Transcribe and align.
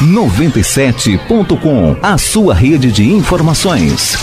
97.com, 0.00 1.96
a 2.00 2.16
sua 2.16 2.54
rede 2.54 2.92
de 2.92 3.10
informações. 3.10 4.16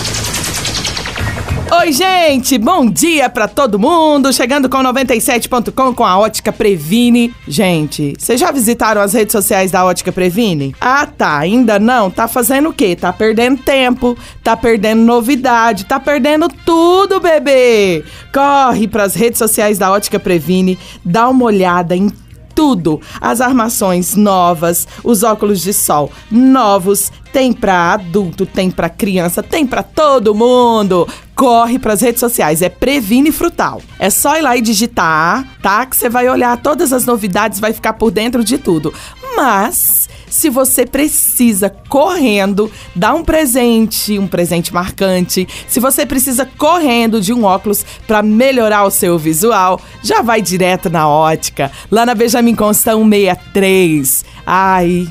Oi, 1.70 1.92
gente! 1.92 2.56
Bom 2.56 2.88
dia 2.88 3.28
pra 3.28 3.46
todo 3.46 3.78
mundo! 3.78 4.32
Chegando 4.32 4.70
com 4.70 4.78
97.com 4.78 5.92
com 5.92 6.04
a 6.04 6.18
Ótica 6.18 6.50
Previne. 6.50 7.34
Gente, 7.46 8.14
vocês 8.18 8.40
já 8.40 8.50
visitaram 8.50 9.02
as 9.02 9.12
redes 9.12 9.32
sociais 9.32 9.70
da 9.70 9.84
Ótica 9.84 10.10
Previne? 10.10 10.74
Ah, 10.80 11.06
tá. 11.06 11.36
Ainda 11.36 11.78
não? 11.78 12.10
Tá 12.10 12.26
fazendo 12.26 12.70
o 12.70 12.72
quê? 12.72 12.96
Tá 12.96 13.12
perdendo 13.12 13.58
tempo, 13.62 14.16
tá 14.42 14.56
perdendo 14.56 15.02
novidade, 15.02 15.84
tá 15.84 16.00
perdendo 16.00 16.48
tudo, 16.64 17.20
bebê! 17.20 18.02
Corre 18.32 18.88
pras 18.88 19.14
redes 19.14 19.36
sociais 19.36 19.76
da 19.76 19.92
Ótica 19.92 20.18
Previne, 20.18 20.78
dá 21.04 21.28
uma 21.28 21.44
olhada 21.44 21.94
em 21.94 22.10
tudo. 22.56 23.00
As 23.20 23.42
armações 23.42 24.16
novas, 24.16 24.88
os 25.04 25.22
óculos 25.22 25.60
de 25.60 25.72
sol 25.74 26.10
novos, 26.30 27.12
tem 27.32 27.52
para 27.52 27.92
adulto, 27.92 28.46
tem 28.46 28.70
para 28.70 28.88
criança, 28.88 29.42
tem 29.42 29.66
para 29.66 29.82
todo 29.82 30.34
mundo. 30.34 31.06
Corre 31.34 31.78
para 31.78 31.92
as 31.92 32.00
redes 32.00 32.18
sociais, 32.18 32.62
é 32.62 32.70
Previne 32.70 33.30
Frutal. 33.30 33.82
É 33.98 34.08
só 34.08 34.38
ir 34.38 34.40
lá 34.40 34.56
e 34.56 34.62
digitar, 34.62 35.46
tá? 35.60 35.84
Que 35.84 35.94
você 35.94 36.08
vai 36.08 36.26
olhar 36.30 36.56
todas 36.56 36.94
as 36.94 37.04
novidades, 37.04 37.60
vai 37.60 37.74
ficar 37.74 37.92
por 37.92 38.10
dentro 38.10 38.42
de 38.42 38.56
tudo. 38.56 38.92
Mas 39.36 40.08
se 40.28 40.50
você 40.50 40.86
precisa 40.86 41.70
correndo 41.88 42.70
dar 42.94 43.14
um 43.14 43.24
presente, 43.24 44.18
um 44.18 44.26
presente 44.26 44.72
marcante, 44.72 45.46
se 45.68 45.80
você 45.80 46.04
precisa 46.04 46.48
correndo 46.58 47.20
de 47.20 47.32
um 47.32 47.44
óculos 47.44 47.84
para 48.06 48.22
melhorar 48.22 48.84
o 48.84 48.90
seu 48.90 49.18
visual, 49.18 49.80
já 50.02 50.22
vai 50.22 50.40
direto 50.42 50.90
na 50.90 51.08
ótica, 51.08 51.70
lá 51.90 52.06
na 52.06 52.14
Benjamin 52.14 52.54
Constant 52.54 52.96
163. 52.98 54.24
Ai, 54.46 55.08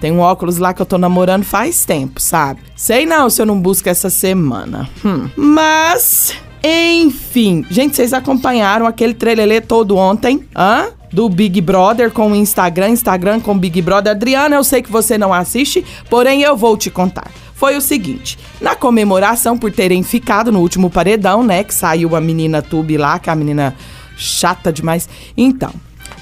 tem 0.00 0.10
um 0.10 0.18
óculos 0.18 0.58
lá 0.58 0.74
que 0.74 0.82
eu 0.82 0.86
tô 0.86 0.98
namorando 0.98 1.44
faz 1.44 1.84
tempo, 1.84 2.20
sabe? 2.20 2.60
Sei 2.74 3.06
não 3.06 3.30
se 3.30 3.40
eu 3.40 3.46
não 3.46 3.60
busco 3.60 3.88
essa 3.88 4.10
semana. 4.10 4.90
Hum. 5.04 5.28
Mas, 5.36 6.34
enfim. 6.62 7.64
Gente, 7.70 7.94
vocês 7.94 8.12
acompanharam 8.12 8.84
aquele 8.84 9.14
trelelê 9.14 9.60
todo 9.60 9.96
ontem? 9.96 10.44
Hã? 10.56 10.88
Do 11.12 11.28
Big 11.28 11.60
Brother 11.60 12.10
com 12.10 12.32
o 12.32 12.34
Instagram, 12.34 12.90
Instagram 12.90 13.40
com 13.40 13.56
Big 13.56 13.80
Brother. 13.82 14.12
Adriana, 14.12 14.56
eu 14.56 14.64
sei 14.64 14.82
que 14.82 14.90
você 14.90 15.18
não 15.18 15.32
assiste, 15.32 15.84
porém 16.08 16.42
eu 16.42 16.56
vou 16.56 16.76
te 16.76 16.90
contar. 16.90 17.30
Foi 17.54 17.76
o 17.76 17.80
seguinte, 17.80 18.38
na 18.60 18.74
comemoração 18.74 19.56
por 19.56 19.70
terem 19.70 20.02
ficado 20.02 20.50
no 20.50 20.60
último 20.60 20.90
paredão, 20.90 21.44
né, 21.44 21.62
que 21.62 21.74
saiu 21.74 22.16
a 22.16 22.20
menina 22.20 22.60
Tube 22.60 22.96
lá, 22.96 23.18
que 23.18 23.30
é 23.30 23.32
a 23.32 23.36
menina 23.36 23.76
chata 24.16 24.72
demais. 24.72 25.08
Então, 25.36 25.72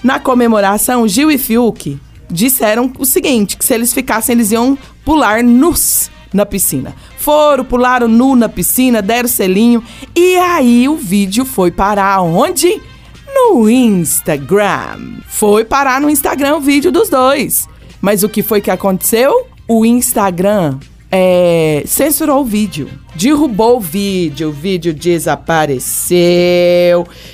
na 0.03 0.19
comemoração, 0.19 1.07
Gil 1.09 1.31
e 1.31 1.39
Fiuk 1.39 1.99
disseram 2.31 2.93
o 2.99 3.05
seguinte: 3.05 3.57
que 3.57 3.65
se 3.65 3.75
eles 3.75 3.93
ficassem, 3.93 4.35
eles 4.35 4.53
iam 4.53 4.77
pular 5.05 5.43
nus 5.43 6.11
na 6.33 6.47
piscina. 6.47 6.95
Foram, 7.19 7.65
pularam 7.65 8.09
nu 8.09 8.37
na 8.37 8.49
piscina, 8.49 9.03
deram 9.03 9.29
selinho. 9.29 9.83
E 10.15 10.37
aí 10.37 10.89
o 10.89 10.97
vídeo 10.97 11.45
foi 11.45 11.71
parar 11.71 12.23
onde? 12.23 12.81
No 13.43 13.69
Instagram. 13.69 15.19
Foi 15.27 15.65
parar 15.65 15.99
no 16.01 16.11
Instagram 16.11 16.57
o 16.57 16.61
vídeo 16.61 16.93
dos 16.93 17.09
dois. 17.09 17.67
Mas 18.01 18.23
o 18.23 18.29
que 18.29 18.43
foi 18.43 18.61
que 18.61 18.71
aconteceu? 18.71 19.47
O 19.67 19.85
Instagram 19.85 20.79
é, 21.11 21.83
censurou 21.87 22.43
o 22.43 22.45
vídeo, 22.45 22.89
derrubou 23.17 23.79
o 23.79 23.81
vídeo, 23.81 24.51
o 24.51 24.53
vídeo 24.53 24.93
desapareceu 24.93 26.15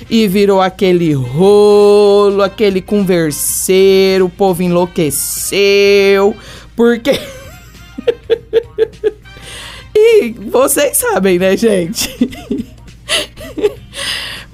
e 0.09 0.27
virou 0.27 0.61
aquele 0.61 1.13
rolo, 1.13 2.41
aquele 2.41 2.81
converseiro, 2.81 4.25
o 4.25 4.29
povo 4.29 4.63
enlouqueceu, 4.63 6.35
porque. 6.75 7.19
e 9.93 10.31
vocês 10.49 10.97
sabem, 10.97 11.37
né, 11.37 11.55
gente? 11.57 12.09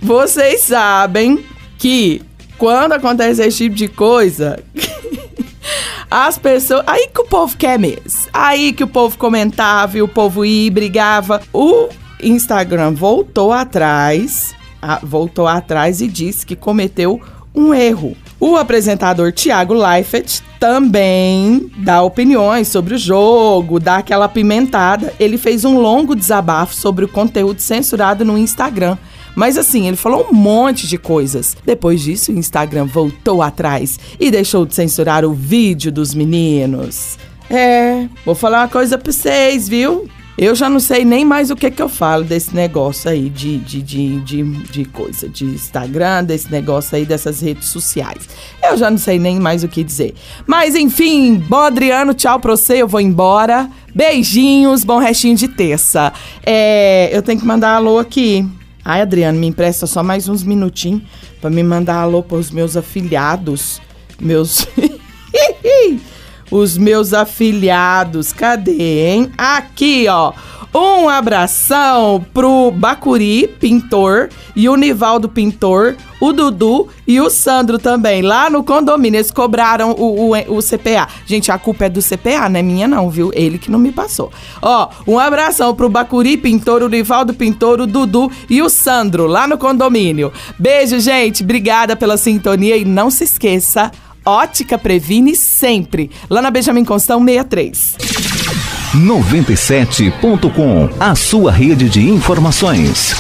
vocês 0.04 0.62
sabem 0.62 1.46
que 1.78 2.22
quando 2.58 2.94
acontece 2.94 3.42
esse 3.42 3.58
tipo 3.58 3.76
de 3.76 3.88
coisa. 3.88 4.60
As 6.12 6.38
pessoas. 6.38 6.84
Aí 6.86 7.08
que 7.08 7.22
o 7.22 7.26
povo 7.26 7.58
quer 7.58 7.80
mesmo. 7.80 8.30
Aí 8.32 8.74
que 8.74 8.84
o 8.84 8.88
povo 8.88 9.18
comentava 9.18 9.98
e 9.98 10.02
o 10.02 10.08
povo 10.08 10.46
ia 10.46 10.68
e 10.68 10.70
brigava. 10.70 11.42
O 11.52 11.90
Instagram 12.22 12.94
voltou 12.94 13.52
atrás. 13.52 14.54
voltou 15.02 15.48
atrás 15.48 16.02
e 16.02 16.08
disse 16.08 16.46
que 16.46 16.56
cometeu 16.56 17.20
um 17.56 17.74
erro. 17.74 18.16
O 18.40 18.58
apresentador 18.58 19.32
Thiago 19.32 19.74
Leifert 19.74 20.42
também 20.60 21.72
dá 21.78 22.02
opiniões 22.02 22.68
sobre 22.68 22.96
o 22.96 22.98
jogo, 22.98 23.80
dá 23.80 23.98
aquela 23.98 24.28
pimentada. 24.28 25.14
Ele 25.20 25.38
fez 25.38 25.64
um 25.64 25.80
longo 25.80 26.16
desabafo 26.16 26.76
sobre 26.76 27.06
o 27.06 27.08
conteúdo 27.08 27.62
censurado 27.62 28.26
no 28.26 28.38
Instagram. 28.38 28.98
Mas 29.36 29.58
assim, 29.58 29.88
ele 29.88 29.98
falou 29.98 30.28
um 30.32 30.34
monte 30.34 30.88
de 30.88 30.98
coisas. 30.98 31.58
Depois 31.66 32.02
disso, 32.02 32.32
o 32.32 32.38
Instagram 32.38 32.86
voltou 32.86 33.42
atrás 33.42 34.00
e 34.20 34.30
deixou 34.30 34.66
de 34.66 34.76
censurar 34.76 35.26
o 35.26 35.34
vídeo 35.34 35.92
dos 35.92 36.14
meninos. 36.14 37.18
É, 37.50 38.08
vou 38.26 38.36
falar 38.36 38.62
uma 38.62 38.68
coisa 38.68 38.98
pra 38.98 39.12
vocês, 39.12 39.68
viu? 39.68 40.08
Eu 40.36 40.56
já 40.56 40.68
não 40.68 40.80
sei 40.80 41.06
nem 41.06 41.24
mais 41.24 41.52
o 41.52 41.56
que 41.56 41.70
que 41.70 41.82
eu 41.82 41.88
falo 41.88 42.24
desse 42.24 42.56
negócio 42.56 43.10
aí 43.10 43.30
de, 43.30 43.60
de, 43.60 43.82
de, 43.84 44.20
de, 44.22 44.44
de 44.44 44.86
coisa, 44.86 45.30
de 45.30 45.46
Instagram, 45.46 46.24
desse 46.24 46.52
negócio 46.52 46.96
aí 46.98 47.06
dessas 47.06 47.40
redes 47.40 47.68
sociais. 47.68 48.28
Eu 48.64 48.76
já 48.76 48.90
não 48.90 48.98
sei 48.98 49.20
nem 49.20 49.40
mais 49.40 49.64
o 49.64 49.68
que 49.68 49.84
dizer. 49.84 50.16
Mas 50.48 50.76
enfim, 50.76 51.36
bom 51.36 51.60
Adriano, 51.60 52.16
tchau 52.16 52.40
pra 52.40 52.52
você, 52.52 52.82
eu 52.82 52.88
vou 52.88 53.00
embora. 53.00 53.70
Beijinhos, 53.94 54.84
bom 54.84 54.98
restinho 54.98 55.36
de 55.36 55.48
terça. 55.48 56.12
É, 56.44 57.16
eu 57.16 57.22
tenho 57.22 57.40
que 57.40 57.46
mandar 57.46 57.76
alô 57.76 58.00
aqui. 58.00 58.44
Ai, 58.86 59.02
Adriano, 59.02 59.40
me 59.40 59.48
empresta 59.48 59.88
só 59.88 60.04
mais 60.04 60.28
uns 60.28 60.44
minutinhos 60.44 61.04
para 61.40 61.50
me 61.50 61.64
mandar 61.64 61.96
alô 61.96 62.22
para 62.22 62.38
os 62.38 62.52
meus 62.52 62.76
afiliados. 62.76 63.82
Meus. 64.20 64.68
os 66.52 66.78
meus 66.78 67.14
afiliados. 67.14 68.34
Cadê, 68.34 69.08
hein? 69.10 69.32
Aqui, 69.38 70.08
ó. 70.08 70.34
Um 70.74 71.08
abração 71.08 72.26
pro 72.34 72.72
Bacuri 72.72 73.48
Pintor 73.48 74.30
e 74.56 74.68
o 74.68 74.76
Nivaldo 74.76 75.30
Pintor, 75.30 75.96
o 76.20 76.34
Dudu 76.34 76.88
e 77.06 77.22
o 77.22 77.30
Sandro 77.30 77.78
também, 77.78 78.24
lá 78.24 78.50
no 78.50 78.64
condomínio. 78.64 79.18
Eles 79.20 79.30
cobraram 79.30 79.92
o, 79.92 80.32
o, 80.32 80.58
o, 80.58 80.64
CPA. 80.64 81.08
Gente, 81.28 81.52
a 81.52 81.60
culpa 81.60 81.86
é 81.86 81.90
do 81.90 82.02
CPA, 82.02 82.50
não 82.50 82.60
é 82.60 82.64
minha 82.64 82.88
não, 82.88 83.08
viu? 83.08 83.30
Ele 83.36 83.60
que 83.60 83.70
não 83.70 83.78
me 83.78 83.92
passou. 83.92 84.32
Ó, 84.64 84.90
um 85.06 85.20
abração 85.20 85.76
pro 85.76 85.90
Bacuri 85.90 86.38
Pintor, 86.38 86.82
o 86.82 86.90
Nivaldo 86.90 87.36
Pintor, 87.36 87.80
o 87.80 87.86
Dudu 87.86 88.32
e 88.50 88.60
o 88.60 88.68
Sandro, 88.68 89.28
lá 89.28 89.48
no 89.48 89.60
condomínio. 89.60 90.34
Beijo, 90.58 91.00
gente. 91.00 91.44
Obrigada 91.44 91.96
pela 91.96 92.18
sintonia 92.18 92.76
e 92.78 92.84
não 92.84 93.12
se 93.12 93.26
esqueça, 93.26 93.92
Ótica 94.26 94.78
Previne 94.78 95.36
sempre, 95.36 96.10
lá 96.30 96.42
na 96.42 96.50
Benjamin 96.50 96.84
Constão 96.84 97.24
63. 97.24 98.53
97.com, 98.94 100.88
a 101.00 101.16
sua 101.16 101.52
rede 101.52 101.90
de 101.90 102.08
informações. 102.08 103.16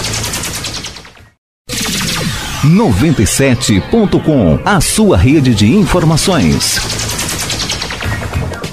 97.com, 2.63 4.59
a 4.63 4.79
sua 4.79 5.17
rede 5.17 5.55
de 5.55 5.65
informações. 5.73 6.79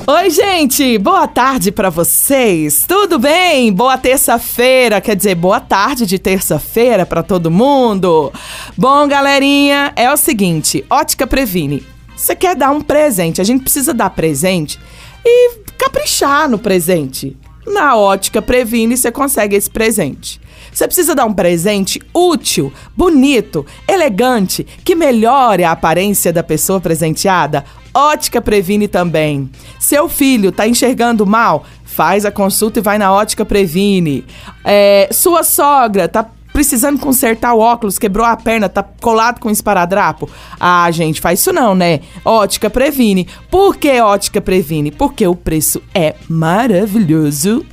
Oi, 0.07 0.29
gente, 0.29 0.99
boa 0.99 1.27
tarde 1.27 1.73
para 1.73 1.89
vocês. 1.89 2.85
Tudo 2.87 3.19
bem? 3.19 3.73
Boa 3.73 3.97
terça-feira, 3.97 5.01
quer 5.01 5.17
dizer, 5.17 5.37
boa 5.37 5.59
tarde 5.59 6.05
de 6.05 6.19
terça-feira 6.19 7.07
para 7.07 7.23
todo 7.23 7.51
mundo. 7.51 8.31
Bom, 8.77 9.09
galerinha, 9.09 9.91
é 9.97 10.13
o 10.13 10.19
seguinte, 10.19 10.85
Ótica 10.91 11.27
Previne. 11.27 11.83
Você 12.15 12.37
quer 12.37 12.55
dar 12.55 12.73
um 12.73 12.83
presente? 12.83 13.41
A 13.41 13.45
gente 13.45 13.63
precisa 13.63 13.95
dar 13.95 14.11
presente 14.11 14.79
e 15.25 15.59
caprichar 15.77 16.49
no 16.49 16.59
presente. 16.59 17.37
Na 17.67 17.97
ótica 17.97 18.41
Previne 18.41 18.97
você 18.97 19.13
consegue 19.13 19.57
esse 19.57 19.71
presente. 19.71 20.41
Você 20.73 20.87
precisa 20.87 21.15
dar 21.15 21.25
um 21.25 21.33
presente 21.33 22.01
útil, 22.15 22.73
bonito, 22.97 23.67
elegante, 23.89 24.67
que 24.85 24.95
melhore 24.95 25.65
a 25.65 25.73
aparência 25.73 26.33
da 26.33 26.43
pessoa 26.43 26.81
presenteada? 26.81 27.65
Ótica 27.93 28.41
Previne 28.41 28.87
também. 28.87 29.51
Seu 29.79 30.09
filho 30.09 30.51
está 30.51 30.67
enxergando 30.67 31.27
mal? 31.27 31.65
Faz 31.85 32.25
a 32.25 32.31
consulta 32.31 32.79
e 32.79 32.83
vai 32.83 32.99
na 32.99 33.13
Ótica 33.13 33.45
Previne. 33.45 34.25
É, 34.65 35.09
sua 35.11 35.43
sogra 35.43 36.05
está 36.05 36.31
precisando 36.53 37.01
consertar 37.01 37.55
o 37.55 37.59
óculos, 37.59 37.99
quebrou 37.99 38.27
a 38.27 38.37
perna, 38.37 38.69
tá 38.69 38.83
colado 38.83 39.41
com 39.41 39.51
esparadrapo. 39.51 40.29
Ah, 40.59 40.91
gente, 40.91 41.21
faz 41.21 41.41
isso 41.41 41.53
não, 41.53 41.75
né? 41.75 42.01
Ótica 42.25 42.69
Previne. 42.69 43.29
Por 43.51 43.77
que 43.77 44.01
Ótica 44.01 44.41
Previne? 44.41 44.91
Porque 44.91 45.27
o 45.27 45.35
preço 45.35 45.83
é 45.95 46.15
maravilhoso. 46.29 47.65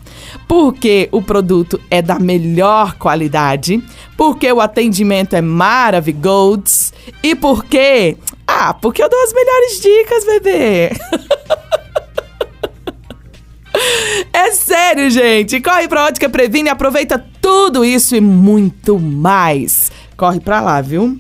Porque 0.48 1.08
o 1.12 1.22
produto 1.22 1.80
é 1.92 2.02
da 2.02 2.18
melhor 2.20 2.96
qualidade, 2.96 3.82
porque 4.18 4.52
o 4.52 4.60
atendimento 4.60 5.36
é 5.36 5.42
maravilhoso 5.42 6.92
e 7.22 7.36
porque. 7.36 8.18
Ah, 8.48 8.74
porque 8.74 9.04
eu 9.04 9.10
dou 9.10 9.24
as 9.24 9.34
melhores 9.34 9.80
dicas, 9.80 10.26
bebê! 10.26 10.92
Sério, 14.68 15.10
gente. 15.10 15.62
Corre 15.62 15.88
pra 15.88 16.06
Ótica 16.06 16.30
Previne 16.30 16.68
e 16.68 16.72
aproveita 16.72 17.24
tudo 17.48 17.86
isso 17.86 18.14
e 18.14 18.20
muito 18.20 19.00
mais. 19.00 19.90
Corre 20.18 20.38
pra 20.42 20.60
lá, 20.60 20.82
viu? 20.82 21.18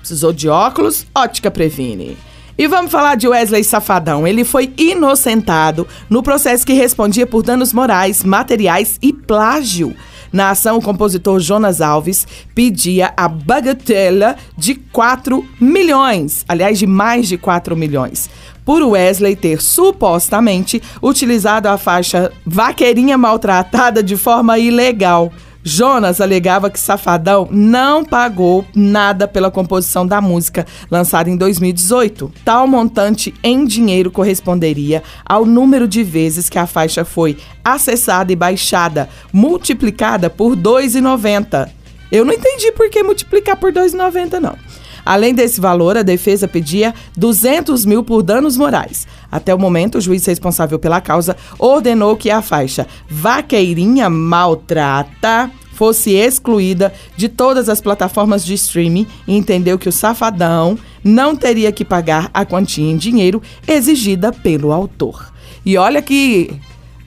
Precisou 0.00 0.34
de 0.34 0.50
óculos? 0.50 1.06
Ótica 1.14 1.50
Previne. 1.50 2.14
E 2.58 2.66
vamos 2.66 2.92
falar 2.92 3.14
de 3.14 3.26
Wesley 3.26 3.64
Safadão. 3.64 4.26
Ele 4.26 4.44
foi 4.44 4.70
inocentado 4.76 5.88
no 6.10 6.22
processo 6.22 6.66
que 6.66 6.74
respondia 6.74 7.26
por 7.26 7.42
danos 7.42 7.72
morais, 7.72 8.22
materiais 8.22 8.98
e 9.00 9.10
plágio. 9.10 9.96
Na 10.32 10.50
ação, 10.50 10.78
o 10.78 10.82
compositor 10.82 11.40
Jonas 11.40 11.80
Alves 11.80 12.26
pedia 12.54 13.12
a 13.16 13.28
bagatela 13.28 14.36
de 14.56 14.74
4 14.74 15.46
milhões, 15.60 16.44
aliás, 16.48 16.78
de 16.78 16.86
mais 16.86 17.28
de 17.28 17.38
4 17.38 17.76
milhões, 17.76 18.28
por 18.64 18.82
Wesley 18.82 19.34
ter 19.34 19.62
supostamente 19.62 20.82
utilizado 21.02 21.68
a 21.68 21.78
faixa 21.78 22.30
Vaqueirinha 22.44 23.16
Maltratada 23.16 24.02
de 24.02 24.16
forma 24.16 24.58
ilegal. 24.58 25.32
Jonas 25.62 26.20
alegava 26.20 26.70
que 26.70 26.78
Safadão 26.78 27.48
não 27.50 28.04
pagou 28.04 28.64
nada 28.74 29.26
pela 29.26 29.50
composição 29.50 30.06
da 30.06 30.20
música, 30.20 30.66
lançada 30.90 31.28
em 31.28 31.36
2018. 31.36 32.32
Tal 32.44 32.66
montante 32.66 33.34
em 33.42 33.64
dinheiro 33.66 34.10
corresponderia 34.10 35.02
ao 35.24 35.44
número 35.44 35.88
de 35.88 36.02
vezes 36.02 36.48
que 36.48 36.58
a 36.58 36.66
faixa 36.66 37.04
foi 37.04 37.36
acessada 37.64 38.32
e 38.32 38.36
baixada, 38.36 39.08
multiplicada 39.32 40.30
por 40.30 40.54
R$ 40.54 40.62
2,90. 40.62 41.68
Eu 42.10 42.24
não 42.24 42.32
entendi 42.32 42.72
por 42.72 42.88
que 42.88 43.02
multiplicar 43.02 43.56
por 43.56 43.72
R$ 43.72 43.80
2,90, 43.80 44.38
não. 44.38 44.56
Além 45.04 45.34
desse 45.34 45.58
valor, 45.58 45.96
a 45.96 46.02
defesa 46.02 46.46
pedia 46.46 46.94
200 47.16 47.86
mil 47.86 48.02
por 48.04 48.22
danos 48.22 48.58
morais. 48.58 49.06
Até 49.30 49.54
o 49.54 49.58
momento, 49.58 49.98
o 49.98 50.00
juiz 50.00 50.24
responsável 50.24 50.78
pela 50.78 51.00
causa 51.00 51.36
ordenou 51.58 52.16
que 52.16 52.30
a 52.30 52.40
faixa 52.40 52.86
Vaqueirinha 53.08 54.08
Maltrata 54.08 55.50
fosse 55.72 56.10
excluída 56.10 56.92
de 57.16 57.28
todas 57.28 57.68
as 57.68 57.80
plataformas 57.80 58.44
de 58.44 58.54
streaming 58.54 59.06
e 59.28 59.36
entendeu 59.36 59.78
que 59.78 59.88
o 59.88 59.92
safadão 59.92 60.76
não 61.04 61.36
teria 61.36 61.70
que 61.70 61.84
pagar 61.84 62.30
a 62.34 62.44
quantia 62.44 62.90
em 62.90 62.96
dinheiro 62.96 63.40
exigida 63.66 64.32
pelo 64.32 64.72
autor. 64.72 65.32
E 65.64 65.76
olha 65.76 66.02
que 66.02 66.58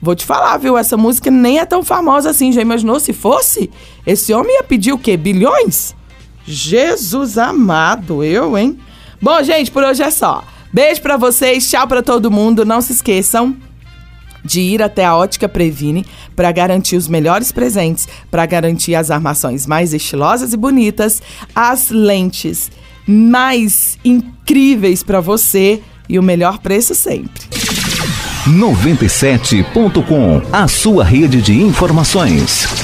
Vou 0.04 0.16
te 0.16 0.26
falar, 0.26 0.56
viu? 0.56 0.76
Essa 0.76 0.96
música 0.96 1.30
nem 1.30 1.60
é 1.60 1.64
tão 1.64 1.84
famosa 1.84 2.30
assim. 2.30 2.50
Já 2.50 2.60
imaginou 2.60 2.98
se 2.98 3.12
fosse? 3.12 3.70
Esse 4.04 4.34
homem 4.34 4.56
ia 4.56 4.64
pedir 4.64 4.92
o 4.92 4.98
quê? 4.98 5.16
Bilhões? 5.16 5.94
Jesus 6.44 7.38
amado, 7.38 8.24
eu, 8.24 8.58
hein? 8.58 8.80
Bom, 9.20 9.40
gente, 9.44 9.70
por 9.70 9.84
hoje 9.84 10.02
é 10.02 10.10
só. 10.10 10.42
Beijo 10.72 11.02
para 11.02 11.18
vocês, 11.18 11.68
tchau 11.68 11.86
para 11.86 12.02
todo 12.02 12.30
mundo. 12.30 12.64
Não 12.64 12.80
se 12.80 12.92
esqueçam 12.92 13.54
de 14.42 14.60
ir 14.60 14.82
até 14.82 15.04
a 15.04 15.14
Ótica 15.14 15.46
Previne 15.48 16.06
para 16.34 16.50
garantir 16.50 16.96
os 16.96 17.06
melhores 17.06 17.52
presentes, 17.52 18.08
para 18.30 18.46
garantir 18.46 18.94
as 18.94 19.10
armações 19.10 19.66
mais 19.66 19.92
estilosas 19.92 20.54
e 20.54 20.56
bonitas, 20.56 21.20
as 21.54 21.90
lentes 21.90 22.70
mais 23.06 23.98
incríveis 24.04 25.02
para 25.02 25.20
você 25.20 25.82
e 26.08 26.18
o 26.18 26.22
melhor 26.22 26.58
preço 26.58 26.94
sempre. 26.94 27.42
97.com, 28.46 30.42
a 30.52 30.66
sua 30.66 31.04
rede 31.04 31.42
de 31.42 31.52
informações. 31.52 32.81